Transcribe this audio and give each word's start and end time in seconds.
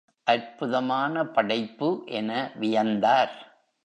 அற்புதமான 0.23 1.25
படைப்பு 1.25 2.03
என 2.05 2.51
வியந்தார். 2.59 3.33